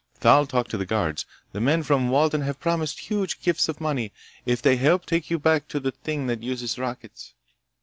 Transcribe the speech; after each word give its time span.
Thal 0.15 0.47
talked 0.47 0.71
to 0.71 0.79
the 0.79 0.85
guards. 0.87 1.27
The 1.51 1.61
men 1.61 1.83
from 1.83 2.09
Walden 2.09 2.41
have 2.41 2.59
promised 2.59 2.97
huge 3.01 3.39
gifts 3.39 3.69
of 3.69 3.79
money 3.79 4.11
if 4.47 4.59
they 4.59 4.77
help 4.77 5.05
take 5.05 5.29
you 5.29 5.37
back 5.37 5.67
to 5.67 5.79
the 5.79 5.91
thing 5.91 6.25
that 6.25 6.41
uses 6.41 6.79
rockets." 6.79 7.35